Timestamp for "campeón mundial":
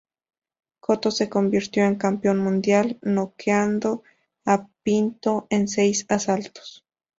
1.93-2.97